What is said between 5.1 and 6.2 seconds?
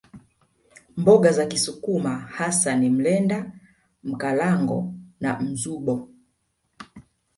na mzubo